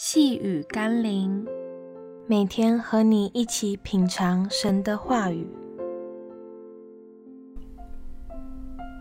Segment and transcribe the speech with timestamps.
[0.00, 1.44] 细雨甘霖，
[2.28, 5.44] 每天和你一起品尝神的话语。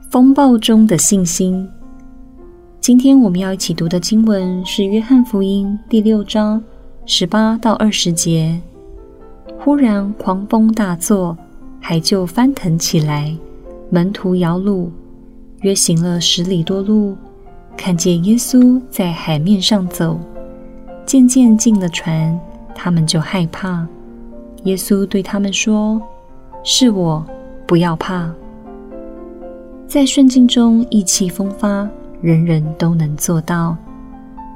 [0.09, 1.69] 风暴中的信心。
[2.81, 6.59] 今天我们要一起读的经文是《约翰福音》第六章
[7.05, 8.59] 十八到二十节。
[9.59, 11.37] 忽然狂风大作，
[11.79, 13.37] 海就翻腾起来，
[13.91, 14.89] 门徒摇橹，
[15.61, 17.15] 约行了十里多路，
[17.77, 20.19] 看见耶稣在海面上走。
[21.07, 22.37] 渐渐进了船，
[22.75, 23.87] 他们就害怕。
[24.65, 26.01] 耶稣对他们说
[26.65, 27.25] ：“是我，
[27.65, 28.29] 不要怕。”
[29.87, 31.89] 在顺境中意气风发，
[32.19, 33.73] 人人都能做到；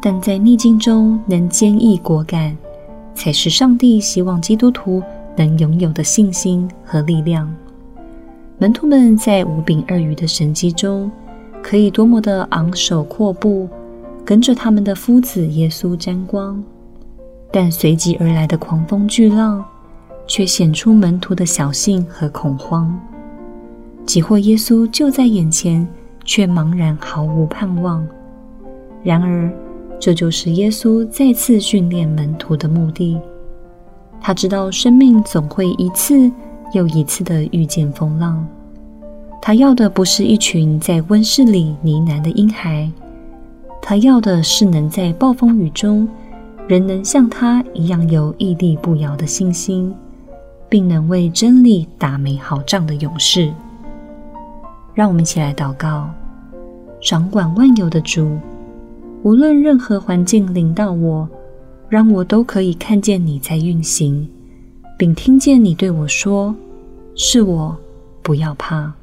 [0.01, 2.53] 但在逆境中能坚毅果敢，
[3.15, 5.01] 才是上帝希望基督徒
[5.37, 7.49] 能拥有的信心和力量。
[8.57, 11.09] 门徒们在五饼二鱼的神迹中，
[11.63, 13.69] 可以多么的昂首阔步。
[14.23, 16.63] 跟着他们的夫子耶稣沾光，
[17.51, 19.63] 但随即而来的狂风巨浪，
[20.27, 22.97] 却显出门徒的小信和恐慌。
[24.05, 25.87] 几或耶稣就在眼前，
[26.23, 28.05] 却茫然毫无盼望。
[29.03, 29.51] 然而，
[29.99, 33.19] 这就是耶稣再次训练门徒的目的。
[34.19, 36.31] 他知道生命总会一次
[36.73, 38.45] 又一次的遇见风浪，
[39.41, 42.89] 他要的不是一群在温室里呢喃的婴孩。
[43.81, 46.07] 他要的是能在暴风雨中，
[46.67, 49.93] 仍能像他一样有屹立不摇的信心，
[50.69, 53.51] 并能为真理打美好仗的勇士。
[54.93, 56.09] 让我们一起来祷告：
[57.01, 58.37] 掌管万有的主，
[59.23, 61.27] 无论任何环境临到我，
[61.89, 64.29] 让我都可以看见你在运行，
[64.97, 66.55] 并听见你对我说
[67.15, 67.75] ：“是我，
[68.21, 68.93] 不要怕。”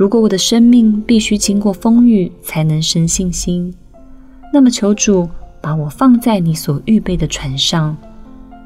[0.00, 3.70] 如果我的生命必须经过风雨才能生信心，
[4.50, 5.28] 那么求主
[5.60, 7.94] 把我放在你所预备的船上，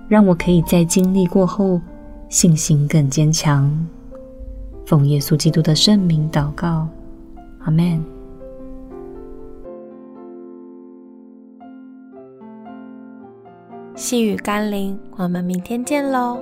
[0.06, 1.80] 让我可以在经历过后
[2.28, 3.68] 信心更坚强。
[4.86, 6.86] 奉耶稣基督的圣名祷告，
[7.64, 8.00] 阿门。
[13.96, 16.38] 细雨甘霖，我们明天见喽。